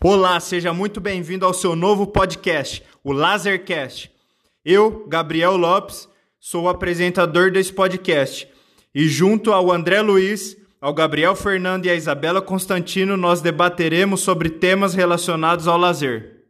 [0.00, 4.08] Olá, seja muito bem-vindo ao seu novo podcast, o Lasercast.
[4.64, 6.08] Eu, Gabriel Lopes,
[6.38, 8.46] sou o apresentador desse podcast
[8.94, 14.50] e junto ao André Luiz, ao Gabriel Fernando e à Isabela Constantino, nós debateremos sobre
[14.50, 16.44] temas relacionados ao lazer.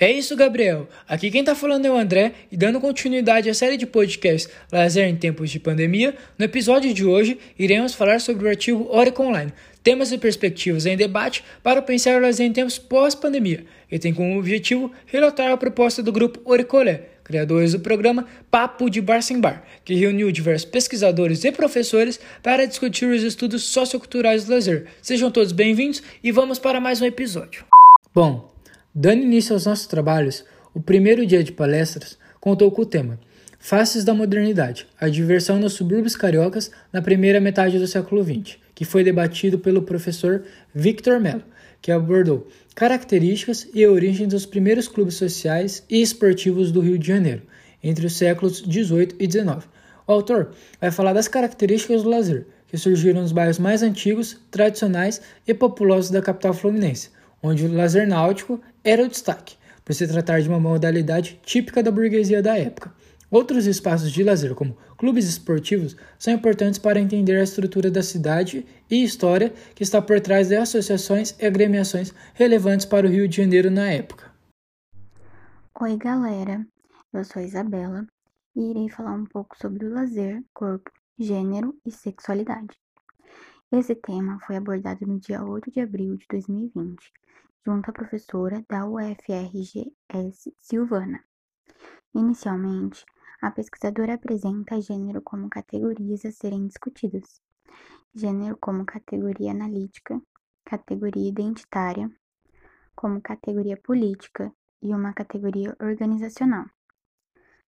[0.00, 0.88] É isso, Gabriel.
[1.06, 5.06] Aqui quem tá falando é o André e dando continuidade à série de podcasts Lazer
[5.08, 9.52] em Tempos de Pandemia, no episódio de hoje iremos falar sobre o artigo Oracle Online,
[9.88, 14.38] temas e perspectivas em debate para pensar o lazer em tempos pós-pandemia, e tem como
[14.38, 19.64] objetivo relatar a proposta do grupo Oricolé, criadores do programa Papo de Bar Sem Bar,
[19.86, 24.88] que reuniu diversos pesquisadores e professores para discutir os estudos socioculturais do lazer.
[25.00, 27.64] Sejam todos bem-vindos e vamos para mais um episódio.
[28.14, 28.52] Bom,
[28.94, 33.18] Dando início aos nossos trabalhos, o primeiro dia de palestras contou com o tema
[33.58, 38.84] Faces da Modernidade, a diversão nos subúrbios cariocas na primeira metade do século XX, que
[38.84, 41.42] foi debatido pelo professor Victor Mello,
[41.82, 47.42] que abordou características e origem dos primeiros clubes sociais e esportivos do Rio de Janeiro,
[47.82, 49.66] entre os séculos 18 e 19.
[50.06, 55.20] O autor vai falar das características do lazer, que surgiram nos bairros mais antigos, tradicionais
[55.44, 57.10] e populosos da capital fluminense,
[57.42, 61.90] onde o lazer náutico era o destaque, por se tratar de uma modalidade típica da
[61.90, 62.92] burguesia da época.
[63.30, 68.64] Outros espaços de lazer, como clubes esportivos, são importantes para entender a estrutura da cidade
[68.90, 73.36] e história que está por trás de associações e agremiações relevantes para o Rio de
[73.36, 74.32] Janeiro na época.
[75.78, 76.66] Oi, galera.
[77.12, 78.06] Eu sou Isabela
[78.56, 82.76] e irei falar um pouco sobre o lazer, corpo, gênero e sexualidade.
[83.70, 86.96] Esse tema foi abordado no dia 8 de abril de 2020,
[87.64, 91.22] junto à professora da UFRGS, Silvana.
[92.14, 93.04] Inicialmente,
[93.40, 97.40] a pesquisadora apresenta gênero como categorias a serem discutidas:
[98.14, 100.20] gênero como categoria analítica,
[100.64, 102.10] categoria identitária,
[102.94, 106.66] como categoria política e uma categoria organizacional.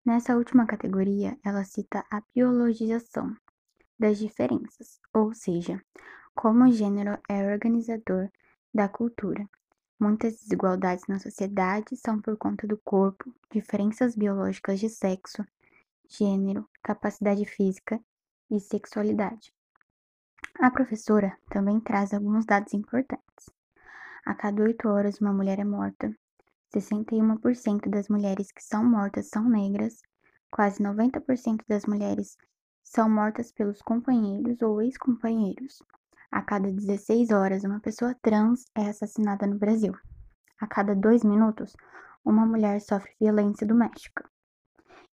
[0.04, 3.36] Nessa última categoria, ela cita a biologização,
[4.00, 5.78] das diferenças, ou seja,
[6.34, 8.30] como o gênero é organizador
[8.72, 9.46] da cultura.
[10.00, 15.44] Muitas desigualdades na sociedade são por conta do corpo, diferenças biológicas de sexo,
[16.08, 18.00] gênero, capacidade física
[18.50, 19.52] e sexualidade.
[20.58, 23.50] A professora também traz alguns dados importantes.
[24.24, 26.16] A cada oito horas, uma mulher é morta.
[26.74, 30.00] 61% das mulheres que são mortas são negras.
[30.50, 32.38] Quase 90% das mulheres
[32.82, 35.82] são mortas pelos companheiros ou ex-companheiros.
[36.32, 39.92] A cada 16 horas, uma pessoa trans é assassinada no Brasil.
[40.60, 41.74] A cada dois minutos,
[42.24, 44.30] uma mulher sofre violência doméstica.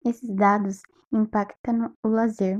[0.04, 0.82] Esses dados
[1.12, 2.58] impactam o lazer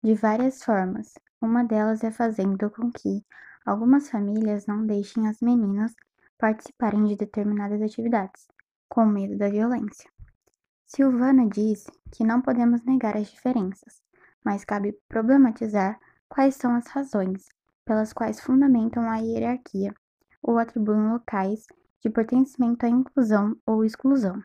[0.00, 1.14] de várias formas.
[1.40, 3.26] Uma delas é fazendo com que
[3.66, 5.92] algumas famílias não deixem as meninas
[6.38, 8.46] participarem de determinadas atividades,
[8.88, 10.08] com medo da violência.
[10.86, 14.00] Silvana diz que não podemos negar as diferenças,
[14.44, 15.98] mas cabe problematizar
[16.28, 17.48] quais são as razões
[17.88, 19.94] pelas quais fundamentam a hierarquia
[20.42, 21.66] ou atribuem locais
[22.04, 24.42] de pertencimento à inclusão ou exclusão.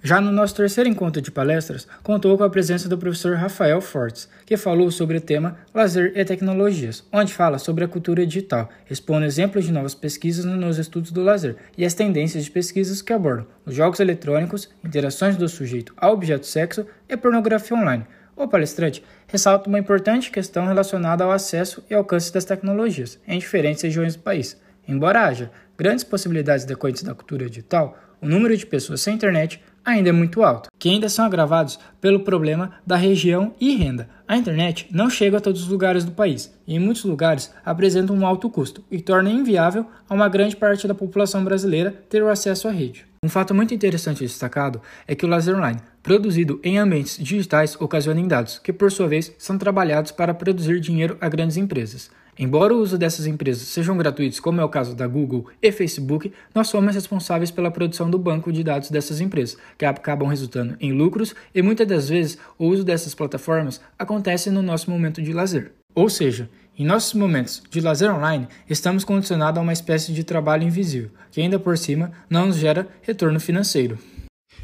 [0.00, 4.28] Já no nosso terceiro encontro de palestras, contou com a presença do professor Rafael Fortes,
[4.44, 9.24] que falou sobre o tema Lazer e Tecnologias, onde fala sobre a cultura digital, expondo
[9.24, 13.46] exemplos de novas pesquisas nos estudos do lazer e as tendências de pesquisas que abordam
[13.64, 19.68] os jogos eletrônicos, interações do sujeito ao objeto sexo e pornografia online, o palestrante ressalta
[19.68, 24.60] uma importante questão relacionada ao acesso e alcance das tecnologias em diferentes regiões do país.
[24.86, 30.08] Embora haja grandes possibilidades decorrentes da cultura digital, o número de pessoas sem internet ainda
[30.08, 34.08] é muito alto, que ainda são agravados pelo problema da região e renda.
[34.26, 38.12] A internet não chega a todos os lugares do país e, em muitos lugares, apresenta
[38.12, 42.28] um alto custo e torna inviável a uma grande parte da população brasileira ter o
[42.28, 43.06] acesso à rede.
[43.24, 48.20] Um fato muito interessante destacado é que o laser online, produzido em ambientes digitais, ocasiona
[48.20, 52.10] em dados, que por sua vez são trabalhados para produzir dinheiro a grandes empresas.
[52.38, 56.34] Embora o uso dessas empresas sejam gratuitos, como é o caso da Google e Facebook,
[56.54, 60.92] nós somos responsáveis pela produção do banco de dados dessas empresas, que acabam resultando em
[60.92, 65.72] lucros e muitas das vezes o uso dessas plataformas acontece no nosso momento de lazer.
[65.94, 70.64] Ou seja, em nossos momentos de lazer online, estamos condicionados a uma espécie de trabalho
[70.64, 73.98] invisível, que ainda por cima não nos gera retorno financeiro.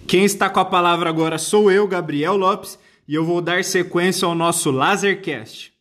[0.08, 4.26] Quem está com a palavra agora sou eu, Gabriel Lopes, e eu vou dar sequência
[4.26, 5.72] ao nosso Lasercast.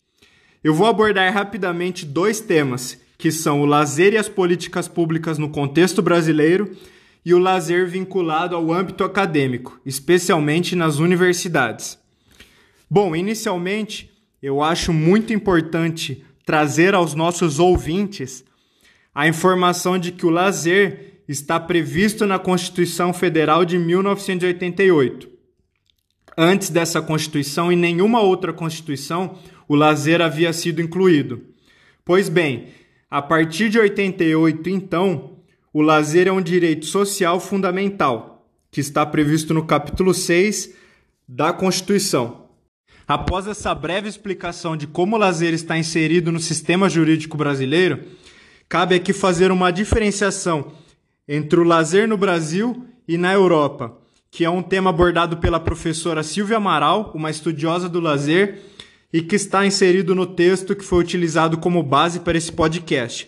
[0.63, 5.49] Eu vou abordar rapidamente dois temas, que são o lazer e as políticas públicas no
[5.49, 6.75] contexto brasileiro
[7.25, 11.97] e o lazer vinculado ao âmbito acadêmico, especialmente nas universidades.
[12.89, 14.09] Bom, inicialmente,
[14.41, 18.43] eu acho muito importante trazer aos nossos ouvintes
[19.13, 25.29] a informação de que o lazer está previsto na Constituição Federal de 1988.
[26.37, 29.37] Antes dessa Constituição, em nenhuma outra Constituição,
[29.67, 31.43] o lazer havia sido incluído.
[32.05, 32.69] Pois bem,
[33.11, 35.37] a partir de 88, então,
[35.73, 40.73] o lazer é um direito social fundamental, que está previsto no capítulo 6
[41.27, 42.38] da Constituição.
[43.09, 48.03] Após essa breve explicação de como o lazer está inserido no sistema jurídico brasileiro,
[48.69, 50.73] cabe aqui fazer uma diferenciação
[51.27, 53.97] entre o lazer no Brasil e na Europa,
[54.29, 58.61] que é um tema abordado pela professora Silvia Amaral, uma estudiosa do lazer,
[59.11, 63.27] e que está inserido no texto que foi utilizado como base para esse podcast.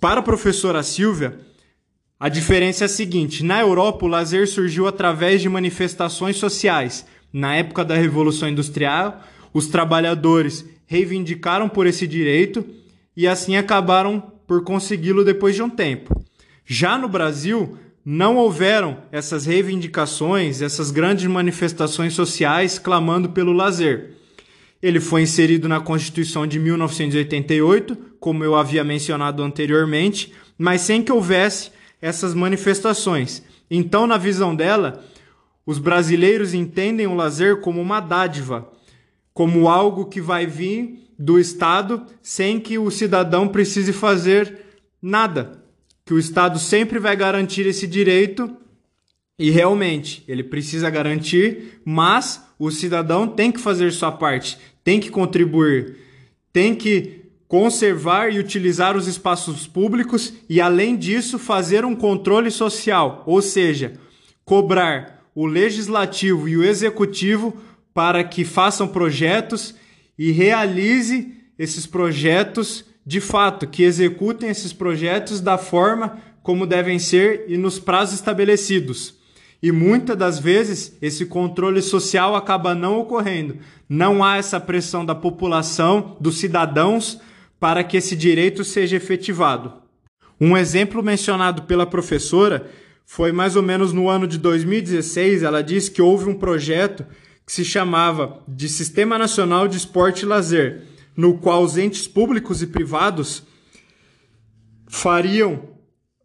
[0.00, 1.38] Para a professora Silvia,
[2.18, 7.06] a diferença é a seguinte: na Europa, o lazer surgiu através de manifestações sociais.
[7.32, 9.22] Na época da Revolução Industrial,
[9.52, 12.64] os trabalhadores reivindicaram por esse direito
[13.16, 16.20] e assim acabaram por consegui-lo depois de um tempo.
[16.64, 24.12] Já no Brasil, não houveram essas reivindicações, essas grandes manifestações sociais clamando pelo lazer.
[24.82, 31.12] Ele foi inserido na Constituição de 1988, como eu havia mencionado anteriormente, mas sem que
[31.12, 33.42] houvesse essas manifestações.
[33.70, 35.04] Então, na visão dela,
[35.66, 38.70] os brasileiros entendem o lazer como uma dádiva,
[39.32, 44.58] como algo que vai vir do Estado sem que o cidadão precise fazer
[45.00, 45.62] nada.
[46.04, 48.50] Que o Estado sempre vai garantir esse direito
[49.38, 55.10] e realmente ele precisa garantir, mas o cidadão tem que fazer sua parte, tem que
[55.10, 55.96] contribuir,
[56.52, 63.22] tem que conservar e utilizar os espaços públicos e, além disso, fazer um controle social,
[63.26, 63.94] ou seja,
[64.44, 67.56] cobrar o legislativo e o executivo
[67.94, 69.74] para que façam projetos
[70.18, 77.44] e realize esses projetos de fato, que executem esses projetos da forma como devem ser
[77.48, 79.14] e nos prazos estabelecidos.
[79.62, 83.58] E muitas das vezes esse controle social acaba não ocorrendo.
[83.88, 87.20] Não há essa pressão da população, dos cidadãos,
[87.58, 89.72] para que esse direito seja efetivado.
[90.40, 92.70] Um exemplo mencionado pela professora
[93.12, 95.42] foi mais ou menos no ano de 2016.
[95.42, 97.04] Ela disse que houve um projeto
[97.44, 100.84] que se chamava de Sistema Nacional de Esporte e Lazer,
[101.16, 103.42] no qual os entes públicos e privados
[104.86, 105.70] fariam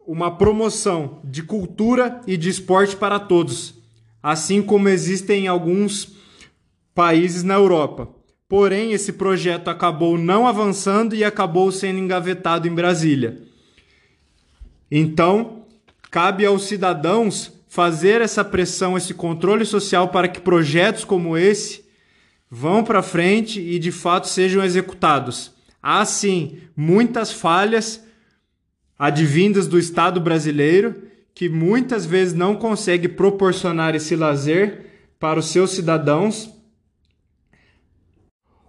[0.06, 3.74] uma promoção de cultura e de esporte para todos,
[4.22, 6.16] assim como existem em alguns
[6.94, 8.10] países na Europa.
[8.48, 13.42] Porém, esse projeto acabou não avançando e acabou sendo engavetado em Brasília.
[14.92, 15.55] Então,
[16.16, 21.84] cabe aos cidadãos fazer essa pressão, esse controle social para que projetos como esse
[22.50, 25.52] vão para frente e de fato sejam executados.
[25.84, 28.02] Há sim muitas falhas
[28.98, 31.04] advindas do Estado brasileiro
[31.34, 34.86] que muitas vezes não consegue proporcionar esse lazer
[35.20, 36.50] para os seus cidadãos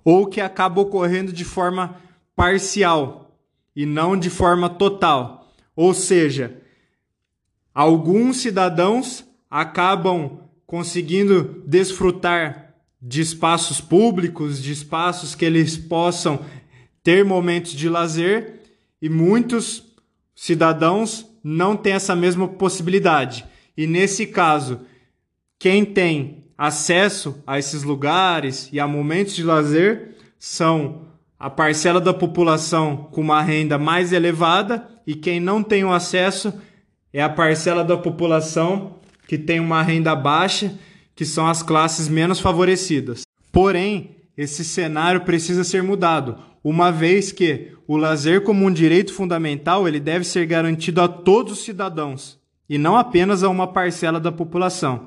[0.04, 1.94] ou que acaba ocorrendo de forma
[2.34, 3.38] parcial
[3.76, 5.48] e não de forma total.
[5.76, 6.65] Ou seja,
[7.76, 16.40] alguns cidadãos acabam conseguindo desfrutar de espaços públicos, de espaços que eles possam
[17.04, 18.62] ter momentos de lazer
[19.00, 19.94] e muitos
[20.34, 23.44] cidadãos não têm essa mesma possibilidade.
[23.76, 24.80] E nesse caso,
[25.58, 31.02] quem tem acesso a esses lugares e a momentos de lazer são
[31.38, 36.54] a parcela da população com uma renda mais elevada e quem não tem o acesso
[37.16, 38.96] é a parcela da população
[39.26, 40.74] que tem uma renda baixa,
[41.14, 43.22] que são as classes menos favorecidas.
[43.50, 49.88] Porém, esse cenário precisa ser mudado, uma vez que o lazer como um direito fundamental,
[49.88, 54.30] ele deve ser garantido a todos os cidadãos e não apenas a uma parcela da
[54.30, 55.06] população.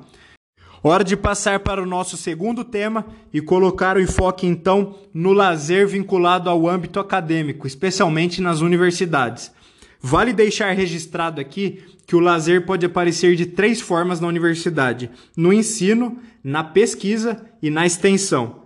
[0.82, 5.86] Hora de passar para o nosso segundo tema e colocar o enfoque então no lazer
[5.86, 9.52] vinculado ao âmbito acadêmico, especialmente nas universidades.
[10.00, 15.52] Vale deixar registrado aqui que o lazer pode aparecer de três formas na universidade: no
[15.52, 18.62] ensino, na pesquisa e na extensão.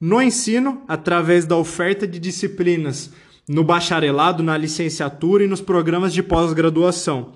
[0.00, 3.12] No ensino, através da oferta de disciplinas
[3.48, 7.32] no bacharelado, na licenciatura e nos programas de pós-graduação.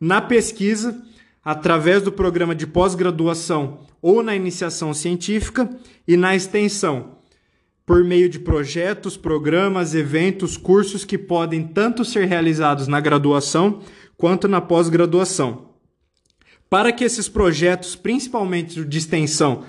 [0.00, 1.02] Na pesquisa,
[1.44, 5.68] através do programa de pós-graduação ou na iniciação científica
[6.08, 7.19] e na extensão,
[7.90, 13.80] por meio de projetos, programas, eventos, cursos que podem tanto ser realizados na graduação
[14.16, 15.70] quanto na pós-graduação.
[16.68, 19.64] Para que esses projetos, principalmente de extensão,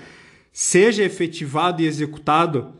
[0.52, 2.74] seja efetivado e executado,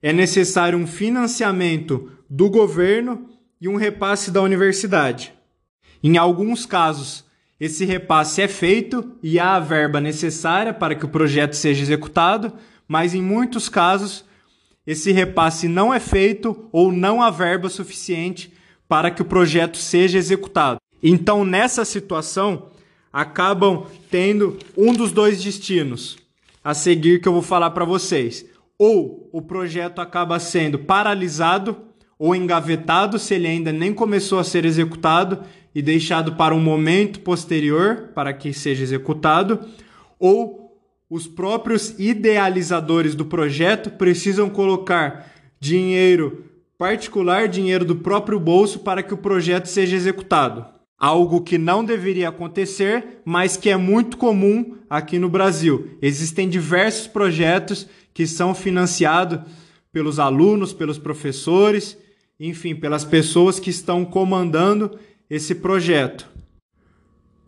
[0.00, 3.28] é necessário um financiamento do governo
[3.60, 5.34] e um repasse da universidade.
[6.04, 7.24] Em alguns casos,
[7.58, 12.52] esse repasse é feito e há a verba necessária para que o projeto seja executado,
[12.86, 14.24] mas em muitos casos
[14.86, 18.52] esse repasse não é feito ou não há verba suficiente
[18.88, 20.78] para que o projeto seja executado.
[21.02, 22.70] Então, nessa situação,
[23.12, 26.16] acabam tendo um dos dois destinos
[26.62, 28.44] a seguir que eu vou falar para vocês.
[28.78, 31.76] Ou o projeto acaba sendo paralisado
[32.18, 35.42] ou engavetado se ele ainda nem começou a ser executado
[35.74, 39.60] e deixado para um momento posterior para que seja executado,
[40.18, 40.63] ou
[41.14, 49.14] os próprios idealizadores do projeto precisam colocar dinheiro particular, dinheiro do próprio bolso para que
[49.14, 50.66] o projeto seja executado.
[50.98, 55.96] Algo que não deveria acontecer, mas que é muito comum aqui no Brasil.
[56.02, 59.38] Existem diversos projetos que são financiados
[59.92, 61.96] pelos alunos, pelos professores,
[62.40, 64.98] enfim, pelas pessoas que estão comandando
[65.30, 66.28] esse projeto.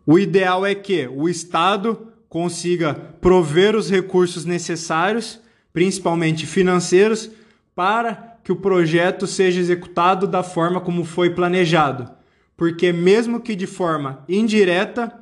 [0.07, 5.41] O ideal é que o Estado consiga prover os recursos necessários,
[5.73, 7.31] principalmente financeiros,
[7.75, 12.11] para que o projeto seja executado da forma como foi planejado.
[12.55, 15.19] Porque, mesmo que de forma indireta,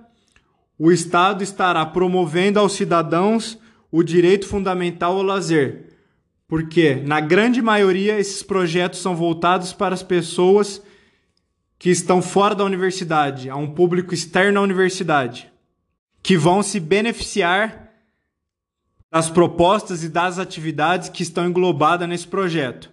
[0.77, 3.57] o Estado estará promovendo aos cidadãos
[3.93, 5.91] o direito fundamental ao lazer.
[6.49, 10.83] Porque, na grande maioria, esses projetos são voltados para as pessoas
[11.79, 15.54] que estão fora da universidade, a um público externo à universidade,
[16.25, 17.91] que vão se beneficiar
[19.13, 22.91] das propostas e das atividades que estão englobadas nesse projeto.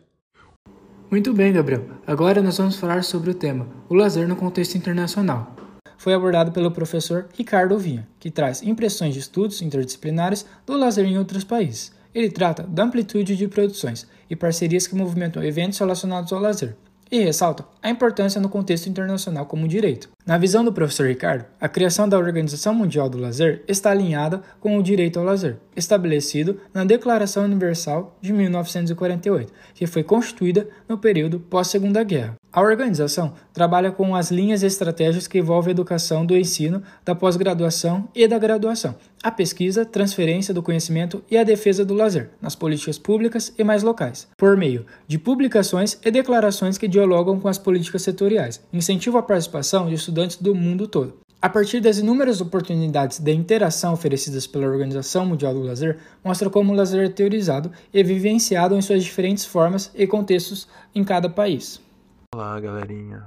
[1.10, 1.90] Muito bem, Gabriel.
[2.06, 5.56] Agora nós vamos falar sobre o tema o lazer no contexto internacional.
[5.98, 11.18] Foi abordado pelo professor Ricardo Vinha, que traz impressões de estudos interdisciplinares do lazer em
[11.18, 11.94] outros países.
[12.14, 16.76] Ele trata da amplitude de produções e parcerias que movimentam eventos relacionados ao lazer,
[17.12, 20.10] e ressalta a importância no contexto internacional como direito.
[20.24, 24.78] Na visão do professor Ricardo, a criação da Organização Mundial do Lazer está alinhada com
[24.78, 31.40] o direito ao lazer, estabelecido na Declaração Universal de 1948, que foi constituída no período
[31.40, 32.36] pós-Segunda Guerra.
[32.54, 37.16] A organização trabalha com as linhas e estratégias que envolvem a educação do ensino, da
[37.16, 42.54] pós-graduação e da graduação, a pesquisa, transferência do conhecimento e a defesa do lazer, nas
[42.54, 47.58] políticas públicas e mais locais, por meio de publicações e declarações que dialogam com as
[47.58, 51.22] políticas setoriais, incentivo a participação de estudantes do mundo todo.
[51.42, 56.72] A partir das inúmeras oportunidades de interação oferecidas pela Organização Mundial do Lazer, mostra como
[56.72, 61.82] o lazer é teorizado e vivenciado em suas diferentes formas e contextos em cada país.
[62.36, 63.26] Olá, galerinha.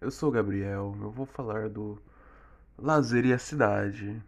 [0.00, 0.96] Eu sou o Gabriel.
[1.00, 1.98] Eu vou falar do
[2.78, 4.22] lazer e a cidade,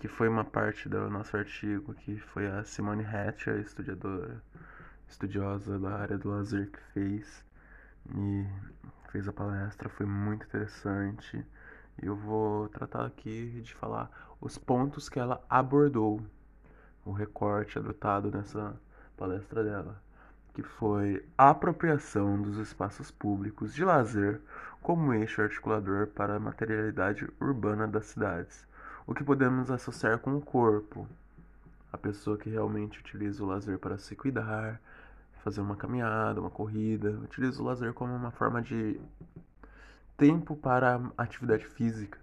[0.00, 3.58] que foi uma parte do nosso artigo que foi a Simone Hatch, a
[5.10, 7.44] estudiosa da área do lazer que fez
[8.16, 8.46] e
[9.08, 11.44] fez a palestra, foi muito interessante.
[12.00, 14.10] Eu vou tratar aqui de falar
[14.40, 16.22] os pontos que ela abordou,
[17.04, 18.74] o recorte adotado nessa
[19.16, 20.08] palestra dela
[20.58, 24.40] que foi a apropriação dos espaços públicos de lazer
[24.82, 28.66] como eixo articulador para a materialidade urbana das cidades,
[29.06, 31.06] o que podemos associar com o corpo,
[31.92, 34.80] a pessoa que realmente utiliza o lazer para se cuidar,
[35.42, 39.00] fazer uma caminhada, uma corrida, utiliza o lazer como uma forma de
[40.16, 42.18] tempo para atividade física,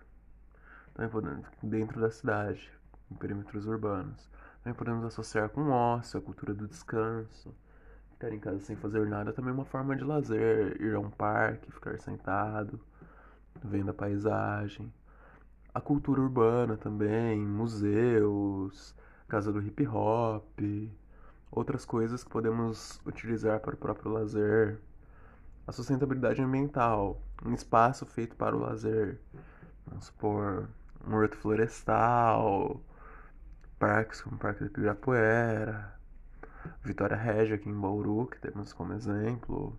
[1.64, 2.72] dentro da cidade,
[3.12, 4.30] em perímetros urbanos.
[4.64, 7.54] Também podemos associar com o ócio, a cultura do descanso,
[8.16, 10.82] Ficar em casa sem fazer nada também é uma forma de lazer.
[10.82, 12.80] Ir a um parque, ficar sentado,
[13.62, 14.92] vendo a paisagem.
[15.74, 18.96] A cultura urbana também, museus,
[19.28, 20.46] casa do hip hop,
[21.56, 24.78] outras coisas que podemos utilizar para o próprio lazer.
[25.66, 29.20] A sustentabilidade ambiental, um espaço feito para o lazer.
[29.88, 30.68] Vamos supor,
[31.08, 32.82] um horto florestal,
[33.80, 35.96] parques como o Parque do Ibirapuera,
[36.84, 39.76] Vitória Régia aqui em Bauru, que temos como exemplo.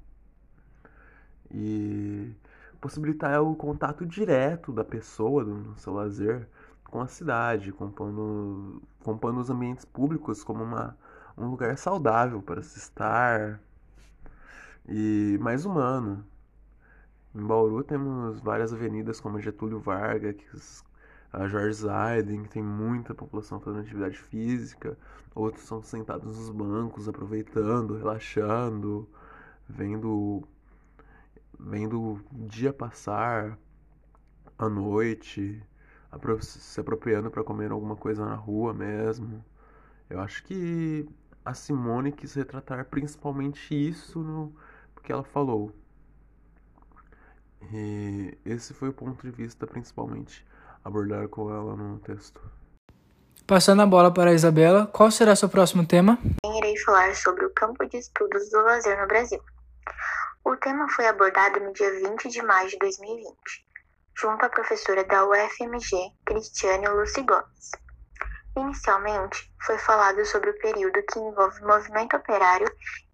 [1.50, 2.35] E
[2.80, 6.49] possibilitar o contato direto da pessoa no seu lazer
[6.85, 10.97] com a cidade, compondo, compondo os ambientes públicos como uma,
[11.37, 13.61] um lugar saudável para se estar
[14.88, 16.25] e mais humano.
[17.35, 20.85] Em Bauru temos várias avenidas como Getúlio Vargas,
[21.33, 24.97] a George Zaiden, que tem muita população fazendo atividade física,
[25.35, 29.09] outros são sentados nos bancos, aproveitando, relaxando,
[29.69, 30.43] vendo
[31.59, 33.59] vendo o dia passar,
[34.59, 35.62] a noite,
[36.40, 39.45] se apropriando para comer alguma coisa na rua mesmo.
[40.09, 41.07] Eu acho que
[41.47, 44.53] a Simone quis retratar principalmente isso no
[45.07, 45.73] que ela falou.
[47.73, 50.45] E esse foi o ponto de vista principalmente
[50.85, 52.41] abordado com ela no texto.
[53.47, 56.19] Passando a bola para a Isabela, qual será seu próximo tema?
[56.45, 59.41] Irei falar sobre o campo de estudos do lazer no Brasil.
[60.45, 63.37] O tema foi abordado no dia 20 de maio de 2020,
[64.21, 67.71] junto à professora da UFMG, Cristiane Lucy Gomes.
[68.57, 72.67] Inicialmente, foi falado sobre o período que envolve o movimento operário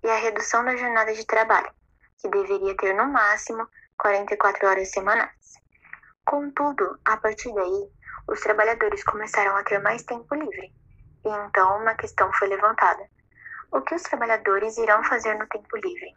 [0.05, 1.69] e a redução da jornada de trabalho,
[2.19, 3.69] que deveria ter no máximo
[3.99, 5.55] 44 horas semanais.
[6.25, 7.91] Contudo, a partir daí,
[8.29, 10.73] os trabalhadores começaram a ter mais tempo livre,
[11.25, 13.05] e então uma questão foi levantada:
[13.73, 16.15] o que os trabalhadores irão fazer no tempo livre?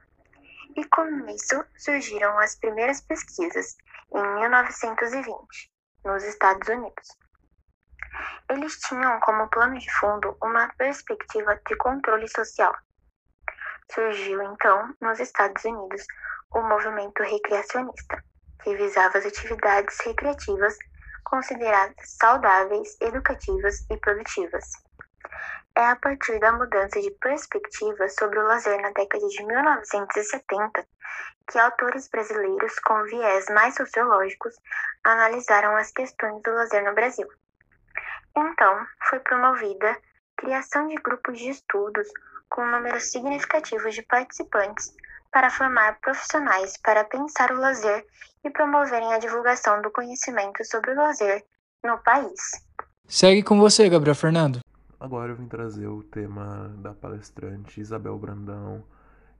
[0.75, 3.75] E com isso surgiram as primeiras pesquisas,
[4.13, 5.71] em 1920,
[6.05, 7.24] nos Estados Unidos.
[8.49, 12.75] Eles tinham como plano de fundo uma perspectiva de controle social.
[13.91, 16.03] Surgiu então, nos Estados Unidos,
[16.53, 18.23] o movimento recreacionista,
[18.63, 20.77] que visava as atividades recreativas
[21.23, 24.65] consideradas saudáveis, educativas e produtivas.
[25.77, 30.87] É a partir da mudança de perspectiva sobre o lazer na década de 1970
[31.51, 34.55] que autores brasileiros com viés mais sociológicos
[35.03, 37.27] analisaram as questões do lazer no Brasil.
[38.37, 42.07] Então, foi promovida a criação de grupos de estudos
[42.49, 44.93] com um número significativo de participantes
[45.31, 48.05] para formar profissionais para pensar o lazer
[48.43, 51.43] e promoverem a divulgação do conhecimento sobre o lazer
[51.83, 52.39] no país.
[53.07, 54.59] Segue com você, Gabriel Fernando.
[54.99, 58.83] Agora eu vim trazer o tema da palestrante Isabel Brandão,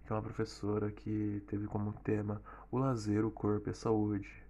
[0.05, 4.44] que é uma professora que teve como tema o lazer, o corpo e a saúde.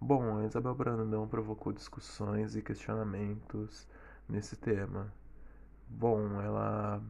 [0.00, 3.88] Bom, a Isabel Brandão provocou discussões e questionamentos
[4.28, 5.10] nesse tema.
[5.88, 7.02] Bom, ela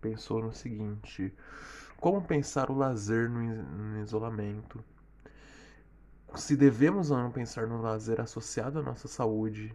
[0.00, 1.32] pensou no seguinte:
[1.98, 4.82] como pensar o lazer no isolamento?
[6.36, 9.74] Se devemos ou não pensar no lazer associado à nossa saúde?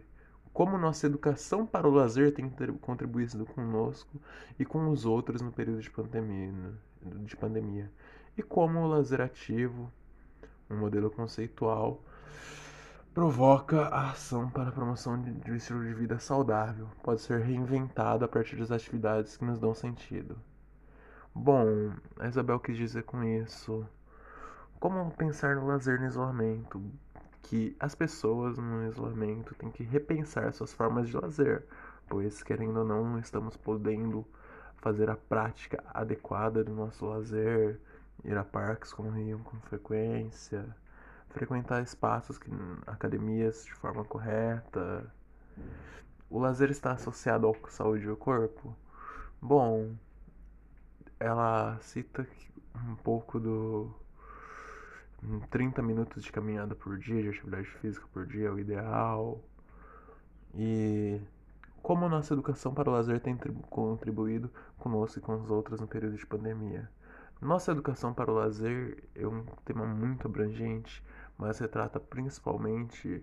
[0.52, 4.20] Como nossa educação para o lazer tem contribuído conosco
[4.58, 6.52] e com os outros no período de pandemia,
[7.02, 7.92] de pandemia?
[8.36, 9.92] E como o lazer ativo,
[10.68, 12.02] um modelo conceitual,
[13.14, 16.88] provoca a ação para a promoção de um estilo de vida saudável.
[17.02, 20.36] Pode ser reinventado a partir das atividades que nos dão sentido.
[21.34, 23.86] Bom, a Isabel quis dizer com isso
[24.78, 26.82] como pensar no lazer no isolamento,
[27.42, 31.64] que as pessoas no isolamento têm que repensar suas formas de lazer,
[32.08, 34.26] pois querendo ou não estamos podendo
[34.76, 37.80] fazer a prática adequada do nosso lazer,
[38.24, 40.66] ir a parques como Rio com frequência,
[41.36, 42.50] frequentar espaços, que,
[42.86, 45.12] academias de forma correta.
[46.30, 48.74] O lazer está associado à saúde do corpo?
[49.40, 49.94] Bom,
[51.20, 52.26] ela cita
[52.74, 53.94] um pouco do
[55.50, 59.38] 30 minutos de caminhada por dia, de atividade física por dia é o ideal.
[60.54, 61.20] E
[61.82, 63.36] como nossa educação para o lazer tem
[63.68, 66.90] contribuído conosco e com os outros no período de pandemia.
[67.42, 71.04] Nossa educação para o lazer é um tema muito abrangente
[71.38, 73.22] mas retrata principalmente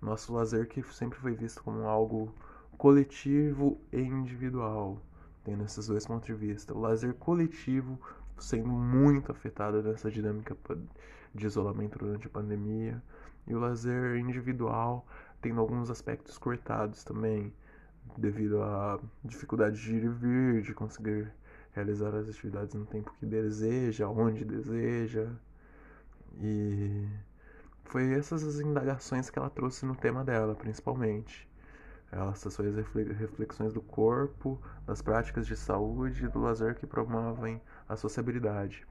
[0.00, 2.34] nosso lazer que sempre foi visto como algo
[2.76, 5.00] coletivo e individual,
[5.44, 6.74] tendo esses dois pontos de vista.
[6.74, 7.98] O lazer coletivo
[8.38, 10.56] sendo muito afetado nessa dinâmica
[11.34, 13.02] de isolamento durante a pandemia,
[13.46, 15.06] e o lazer individual
[15.40, 17.52] tendo alguns aspectos cortados também,
[18.16, 21.30] devido à dificuldade de ir e vir, de conseguir
[21.72, 25.28] realizar as atividades no tempo que deseja, onde deseja.
[26.40, 27.06] E
[27.84, 31.48] foi essas as indagações que ela trouxe no tema dela, principalmente.
[32.10, 32.74] Ela acessou as
[33.18, 38.86] reflexões do corpo, das práticas de saúde e do lazer que promovem a sociabilidade.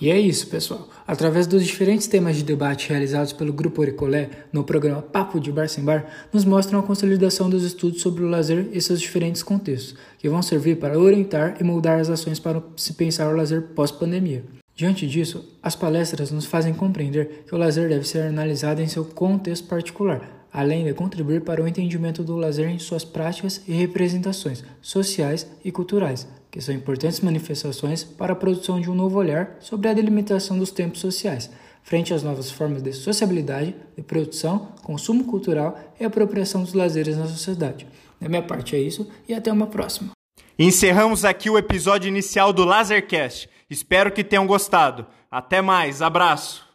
[0.00, 0.88] E é isso, pessoal.
[1.06, 5.68] Através dos diferentes temas de debate realizados pelo Grupo Oricolé no programa Papo de Bar
[5.68, 9.94] Sem Bar, nos mostram a consolidação dos estudos sobre o lazer e seus diferentes contextos,
[10.18, 14.61] que vão servir para orientar e moldar as ações para se pensar o lazer pós-pandemia.
[14.82, 19.04] Diante disso, as palestras nos fazem compreender que o lazer deve ser analisado em seu
[19.04, 24.64] contexto particular, além de contribuir para o entendimento do lazer em suas práticas e representações
[24.80, 29.88] sociais e culturais, que são importantes manifestações para a produção de um novo olhar sobre
[29.88, 31.48] a delimitação dos tempos sociais,
[31.84, 37.28] frente às novas formas de sociabilidade, de produção, consumo cultural e apropriação dos lazeres na
[37.28, 37.86] sociedade.
[38.20, 40.10] Da minha parte é isso e até uma próxima.
[40.58, 43.48] Encerramos aqui o episódio inicial do Lasercast.
[43.72, 45.06] Espero que tenham gostado.
[45.30, 46.71] Até mais, abraço!